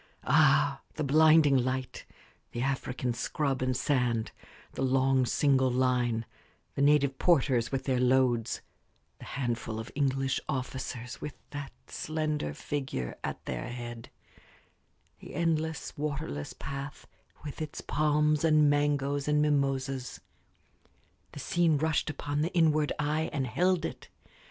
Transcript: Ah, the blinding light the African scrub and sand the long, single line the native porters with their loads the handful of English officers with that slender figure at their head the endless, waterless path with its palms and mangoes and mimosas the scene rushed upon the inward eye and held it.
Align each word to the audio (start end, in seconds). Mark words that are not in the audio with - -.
Ah, 0.23 0.81
the 0.95 1.03
blinding 1.03 1.55
light 1.55 2.05
the 2.53 2.61
African 2.63 3.13
scrub 3.13 3.61
and 3.61 3.77
sand 3.77 4.31
the 4.73 4.81
long, 4.81 5.27
single 5.27 5.69
line 5.69 6.25
the 6.73 6.81
native 6.81 7.19
porters 7.19 7.71
with 7.71 7.83
their 7.83 7.99
loads 7.99 8.61
the 9.19 9.25
handful 9.25 9.79
of 9.79 9.91
English 9.93 10.39
officers 10.49 11.21
with 11.21 11.35
that 11.51 11.71
slender 11.85 12.51
figure 12.55 13.15
at 13.23 13.45
their 13.45 13.67
head 13.67 14.09
the 15.19 15.35
endless, 15.35 15.95
waterless 15.95 16.53
path 16.53 17.05
with 17.45 17.61
its 17.61 17.79
palms 17.79 18.43
and 18.43 18.71
mangoes 18.71 19.27
and 19.27 19.39
mimosas 19.39 20.19
the 21.33 21.39
scene 21.39 21.77
rushed 21.77 22.09
upon 22.09 22.41
the 22.41 22.51
inward 22.55 22.91
eye 22.97 23.29
and 23.31 23.45
held 23.45 23.85
it. 23.85 24.09